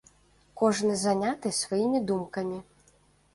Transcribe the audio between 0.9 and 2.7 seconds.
заняты сваімі думкамі.